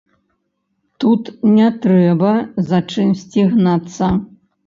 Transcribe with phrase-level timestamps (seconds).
[1.03, 2.31] Тут не трэба
[2.71, 4.09] за чымсьці гнацца.